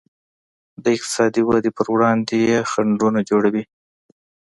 [0.83, 3.63] د اقتصادي ودې پر وړاندې یې خنډونه جوړوي.